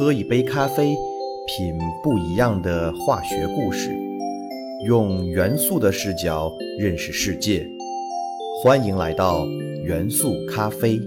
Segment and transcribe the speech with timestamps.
[0.00, 0.96] 喝一杯咖啡，
[1.46, 3.94] 品不一样的化学故事，
[4.86, 7.68] 用元素的视角认识世界。
[8.62, 9.44] 欢迎来到
[9.84, 10.98] 元素咖啡。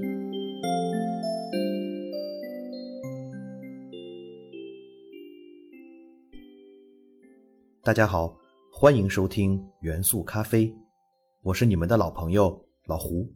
[7.81, 8.37] 大家好，
[8.71, 10.71] 欢迎收听元素咖啡，
[11.41, 13.27] 我是你们的老朋友老胡。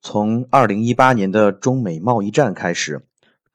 [0.00, 3.04] 从二零一八年的中美贸易战开始，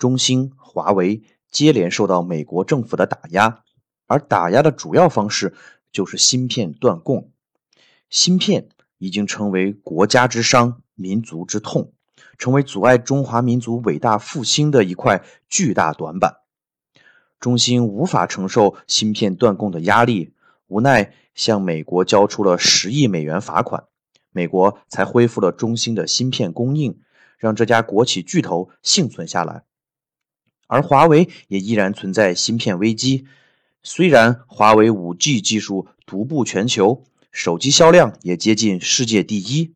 [0.02, 3.62] 中兴、华为接连受到美国政府的打压，
[4.08, 5.54] 而打压的主要方式
[5.91, 7.30] 就是芯片断供。
[8.10, 11.94] 芯片已经成为国家之伤、民族之痛，
[12.40, 16.38] 成为阻碍中华民族伟大复兴的一块巨大短板。
[17.40, 20.34] 中兴无法承受芯片断供的压力，
[20.66, 23.84] 无奈向美国交出了十亿美元罚款。
[24.32, 26.99] 美国才恢复了中兴的芯片供应，
[27.38, 29.62] 让这家国企巨头幸存下来。
[30.72, 33.27] 而华为也依然存在芯片危机。
[33.84, 39.74] 虽然华为 5G 技术独步全球，手机销量也接近世界第一，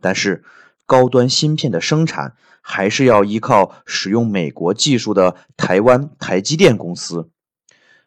[0.00, 0.42] 但是
[0.86, 7.28] 高端芯片的生产还是要依靠使用美国技术的台湾台积电公司。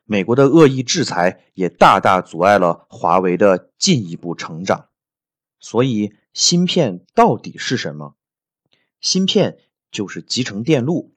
[0.03, 4.87] 美国的恶意制裁也大大阻碍了华为的进一步成长。
[5.59, 8.15] 所以，芯片到底是什么？
[8.99, 9.59] 芯片
[9.91, 11.12] 就是集成电路，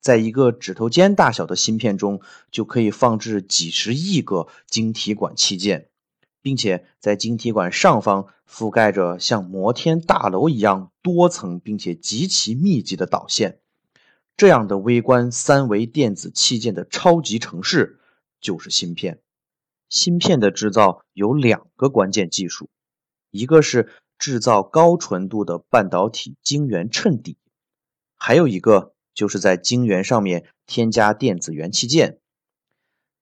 [0.00, 2.20] 在一个指头尖大小的芯片中，
[2.50, 5.88] 就可以放置几十亿个晶体管器件，
[6.40, 13.60] 并且在晶体管上方覆盖着像摩天大楼一样多层并且极其密集的导线。
[14.36, 18.00] 这样的微观三维电子器件的超级城市
[18.40, 19.20] 就是芯片。
[19.90, 22.70] 芯片的制造有两个关键技术。
[23.30, 27.36] 一个是制造高纯度的半导体晶圆衬底，
[28.16, 32.18] 还有一个就是在晶圆上面添加电子元器件。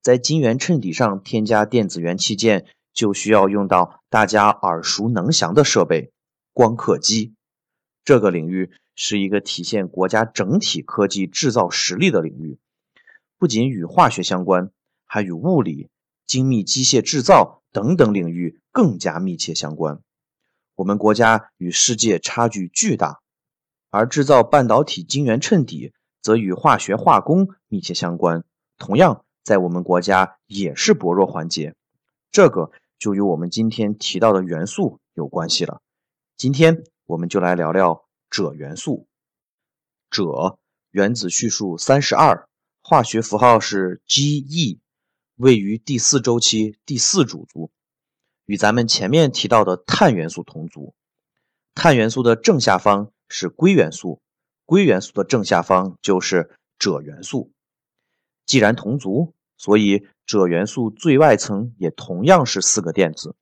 [0.03, 6.13] 在晶圆衬底上添加电子元器件，就需要用到大家耳熟能详的设备——
[6.53, 7.35] 光刻机。
[8.05, 12.59] 这个领域是一个体现国家整体科技制造实力的领域，
[13.39, 14.71] 不仅与化学相关，
[15.05, 15.91] 还与物理、
[16.27, 18.61] 精密机械制造等等领域。
[18.71, 20.01] 更加密切相关，
[20.77, 23.21] 我们国家与世界差距巨大，
[23.91, 28.45] 而制造半导体晶圆衬底则与化学化工密切相关，
[28.77, 31.75] 同样在我们国家也是薄弱环节。
[32.31, 35.81] 这个就与我们今天提到的元素有关系了。
[36.37, 39.07] 今天我们就来聊聊锗元素。
[40.11, 40.57] 锗
[40.91, 42.49] 原子序数三十二，
[42.81, 44.79] 化学符号是 Ge，
[45.37, 47.71] 位于第四周期第四主族。
[48.47, 50.95] 与咱们前面提到的碳元素同族，
[51.75, 54.21] 碳元素的正下方是硅元素，
[54.65, 57.53] 硅元素的正下方就是锗元素。
[58.47, 63.37] 既然同族，所以锗元素最外层也同样是四个电子，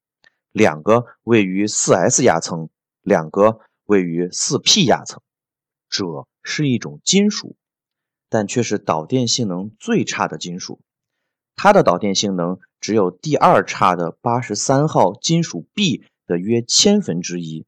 [0.52, 2.68] 两个位于四 s 压层，
[3.02, 5.20] 两个位于四 p 压层。
[5.90, 7.56] 锗是一种金属，
[8.28, 10.80] 但却是导电性能最差的金属。
[11.54, 17.64] 它的导电性能只有第二差的八十三号金属 B 的约千分之一。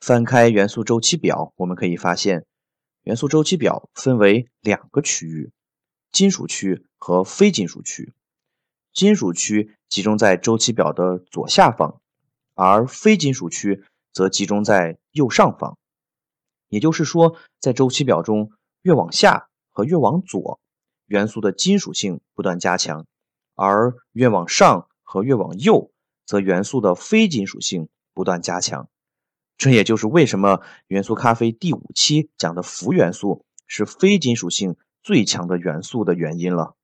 [0.00, 2.46] 翻开元素周期表，我们可以发现，
[3.02, 5.50] 元素周期表分为两个区域：
[6.12, 8.14] 金属区和非金属区。
[8.92, 12.00] 金属区集中在周期表的左下方，
[12.54, 15.76] 而非金属区则集中在右上方。
[16.68, 20.60] 也就是说，在周期表中，越往下和越往左。
[21.06, 23.06] 元素的金属性不断加强，
[23.54, 25.90] 而越往上和越往右，
[26.26, 28.88] 则元素的非金属性不断加强。
[29.58, 36.76] 这也就是为什么元素咖啡第五期讲的氟元素是非金属性最强的元素的原因了。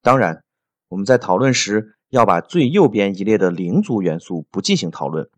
[0.00, 0.44] 当然，
[0.88, 5.28] 我们在讨论时要把最右边一列的零族元素不进行讨论，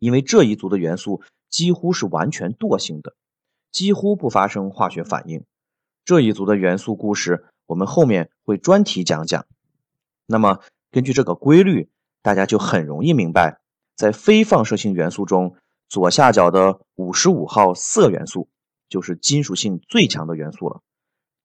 [0.00, 3.14] 因为这一族的元素几乎是完全惰性的，
[3.70, 5.44] 几乎不发生化学反应。
[6.04, 9.46] 这一组的元素故事，我们后面会专题讲讲。
[10.26, 10.58] 那么，
[10.90, 11.88] 根据这个规律，
[12.20, 13.60] 大家就很容易明白，
[13.94, 15.54] 在非放射性元素中，
[15.88, 18.48] 左下角的五十五号铯元素
[18.88, 20.82] 就是金属性最强的元素了。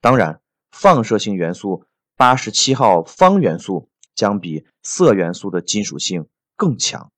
[0.01, 0.41] 当然，
[0.71, 1.85] 放射性元素
[2.15, 7.11] 八十七号方元素将比铯元素的金属性更强。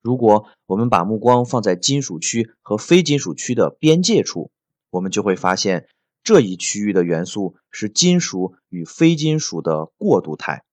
[0.00, 4.50] 如果我们把目光放在金属区和非金属区的边界处，
[4.90, 5.88] 我们就会发现。
[6.22, 10.64] 这一区域的元素是金属与非金属的过渡态，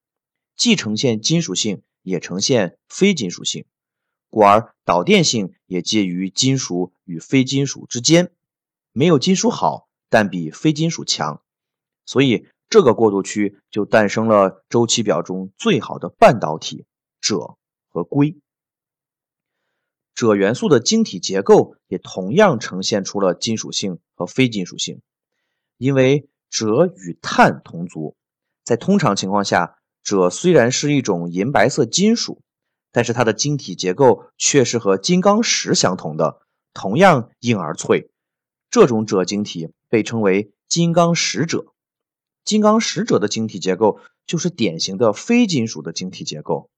[0.57, 3.63] 既呈现金属性，也呈现非金属性，
[4.29, 8.31] 故而导电性也介于金属与非金属之间。
[8.91, 11.41] 没有金属好，但比非金属强，
[12.05, 16.85] 所以这个过渡区就诞生了周期表中最好的半导体
[17.21, 17.57] 锗
[17.87, 18.39] 和硅。
[20.15, 25.01] 锗元素的晶体结构也同样呈现出了金属性和非金属性，
[25.77, 28.17] 因为锗与碳同族，
[28.63, 32.41] 在通常情况下，锗虽然是一种银白色金属，
[32.91, 36.41] 但是它的晶体结构却是和金刚石相同的，
[36.73, 38.09] 同样硬而脆。
[38.69, 41.67] 这种锗晶体被称为金刚石锗。
[42.43, 46.69] 金刚石锗的晶体结构就是典型的非金属的晶体结构，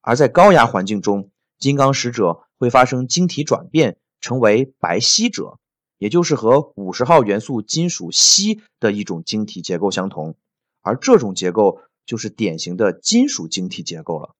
[0.00, 5.58] 而在高压环境中，金刚石锗会发生晶体转变，成为白锡锗，
[5.98, 10.36] 也就是和五十号元素金属锡的一种晶体结构相同，
[10.82, 14.34] 而这种结构就是典型的金属晶体结构了。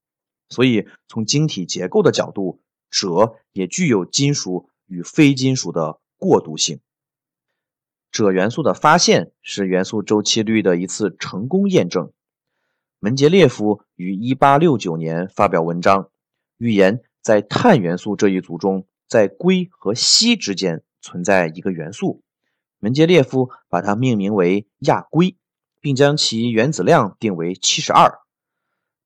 [0.48, 2.60] 所以，从晶体结构的角度，
[2.90, 6.00] 锗也具有金属与非金属的。
[6.18, 6.80] 过渡性，
[8.10, 12.10] 锗元素的发现是元素周期律的一次成功验证。
[13.00, 16.08] 门捷列夫于1869年发表文章，
[16.56, 22.22] 预言在碳元素这一组中，在硅和锡之间存在一个元素。
[22.78, 25.36] 门捷列夫把它命名为亚硅，
[25.82, 28.20] 并将其原子量定为72。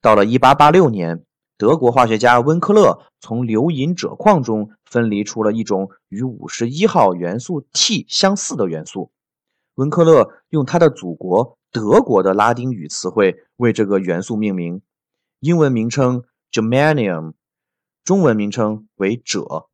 [0.01, 1.25] 到了1886年。
[1.61, 9.13] 德国化学家温克勒从硫银锗矿中分离出了一种与五十一号元素 T 相似的元素。
[9.75, 14.81] 温克勒用他的祖国德国的拉丁语词汇为这个元素命名，
[15.41, 17.35] 英文名称 Germanium，
[18.05, 19.67] 中文名称为锗。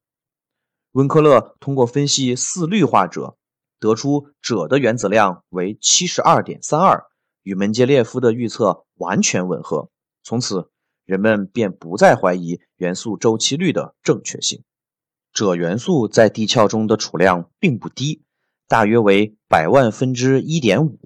[0.91, 3.37] 温克勒通过分析四氯化锗，
[3.79, 7.05] 得出锗的原子量为七十二点三二，
[7.45, 9.89] 与门捷列夫的预测完全吻合。
[10.25, 10.69] 从此。
[11.07, 14.63] 人们便不再怀疑元素周期律的正确性。
[15.33, 18.23] 锗元素在地壳中的储量并不低，
[18.67, 20.99] 大约为百万分之一点五，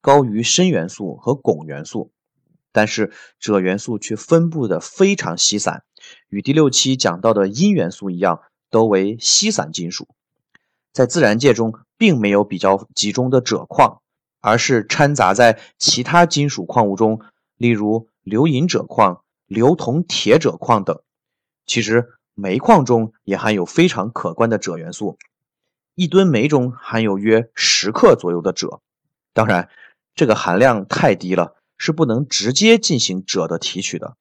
[0.00, 2.12] 高于砷元素和汞元素。
[2.70, 5.82] 但是锗元素却分布的非常稀散，
[6.28, 8.40] 与第六期讲到的铟元素一样，
[8.70, 10.08] 都为稀散金属。
[10.92, 14.00] 在自然界中，并没有比较集中的锗矿，
[14.40, 17.20] 而是掺杂在其他金属矿物中，
[17.56, 19.23] 例如硫银锗矿。
[19.54, 21.00] 硫铜铁锗矿等，
[21.64, 25.16] 其实煤矿中也含有非常可观的锗元素，
[25.94, 28.80] 一吨煤中含有约十克左右的锗。
[29.32, 29.70] 当然，
[30.14, 34.16] 这个含量太低了，是不能直接进行锗的提取的。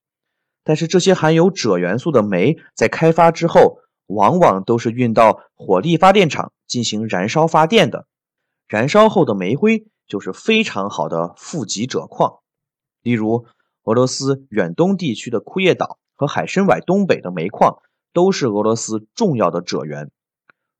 [0.63, 8.05] 但是这些含有锗元素的煤在开发之后，往往都是运到火力发电厂进行燃烧发电的。
[8.67, 12.39] 燃烧后的煤灰就是非常好的富集锗矿，
[13.01, 13.45] 例如。
[13.83, 17.81] 俄罗斯远东地区的库页岛和海参崴东北的煤矿
[18.13, 20.09] 都是俄罗斯重要的锗源。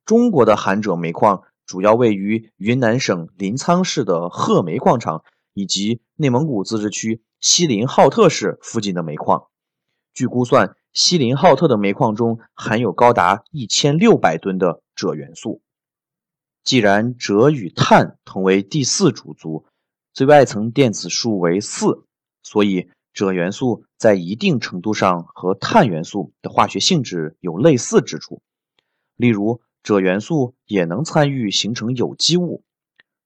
[0.06, 5.22] 中国的含锗煤矿主要位于云南省临沧市的褐煤矿场
[5.52, 9.48] 以及内蒙古自治区锡林浩特市附近的煤矿。
[10.12, 15.60] 据估算，锡林浩特的煤矿中含有高达一千六百吨的锗元素。
[16.62, 19.66] 既然锗与碳同为第四主族，
[20.14, 22.04] 最外层电子数为四。
[22.44, 28.42] 所以，锗元素在一定程度上和碳元素的化学性质有类似之处。
[29.16, 32.62] 例如，锗元素也能参与形成有机物，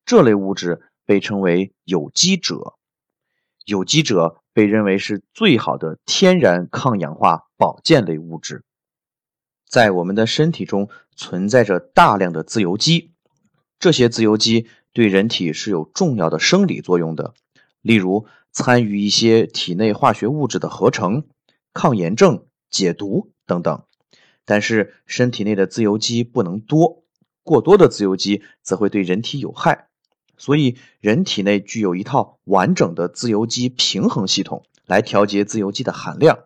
[0.06, 2.76] 这类物质被称为有机锗。
[3.64, 8.64] 有机锗被认为是最好的天然抗氧化保健类物质。
[9.68, 13.10] 在我们的身体中存在着大量的自由基，
[13.78, 17.34] 这些自由基对人体是有重要的生理作用的。
[17.82, 18.26] 例如，
[18.58, 21.28] 参与一些体内化学物质的合成、
[21.72, 23.84] 抗炎症、解毒等等。
[24.44, 27.04] 但是，身体内的自由基不能多，
[27.44, 29.86] 过多的自由基则会对人体有害。
[30.36, 36.40] 所以，人体内具有一套完整的自由基平衡系统来调节自由基的含量。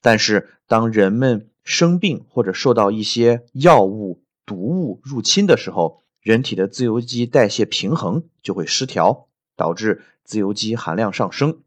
[0.00, 9.28] 但是，当人们生病或者受到一些药物、毒物入侵的时候，人体的自由基代谢平衡就会失调。
[9.56, 11.60] 导致自由基含量上升，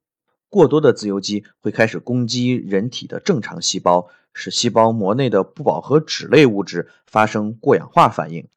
[0.49, 8.47] 过多的自由基会开始攻击人体的正常细胞，使细胞膜内的不饱和脂类物质发生过氧化反应，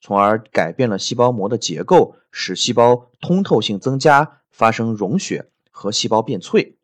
[0.00, 6.76] 从而改变了细胞膜的结构，使细胞通透性增加，发生溶血和细胞变脆。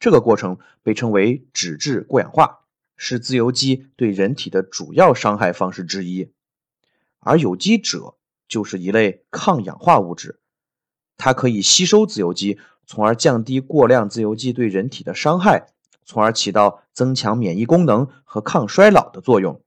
[0.00, 2.60] 这个过程被称为脂质过氧化，
[2.96, 6.30] 是自由基对人体的主要伤害方式之一。
[7.20, 8.14] 而有机锗
[8.48, 10.40] 就是一类抗氧化物质。
[11.16, 15.68] 它可以吸收自由基，从而降低过量自由基对人体的伤害，
[16.04, 19.60] 从而起到增强免疫功能和抗衰老的作用。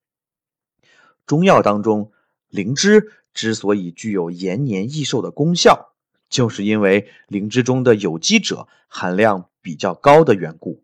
[1.25, 2.12] 中药当中，
[2.50, 5.94] 灵芝之所以具有延年益寿的功效，
[6.30, 10.84] 就是因为灵芝中的有机锗含量比较高的缘故。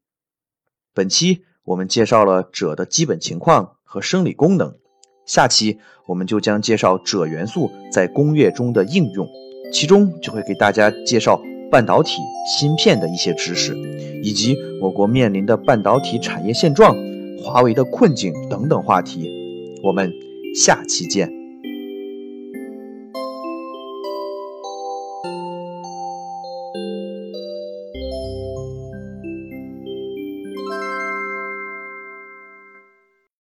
[0.93, 4.75] 本期我们介绍了锗的基本情况和生理功能，
[5.25, 9.27] 下期我们就将介绍锗元素在工业中的应用，
[9.73, 12.21] 其中就会给大家介绍半导体、
[12.57, 13.75] 芯片的一些知识，
[14.21, 16.95] 以及我国面临的半导体产业现状、
[17.43, 19.27] 华为的困境等等话题。
[19.81, 20.13] 我们
[20.55, 21.42] 下期见。